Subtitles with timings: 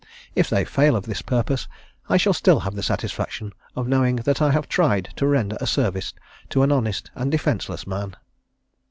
[0.35, 1.67] If they fail of this purpose
[2.09, 5.67] I shall still have the satisfaction of knowing that I have tried to render a
[5.67, 6.15] service
[6.49, 8.15] to an honest and defenceless man.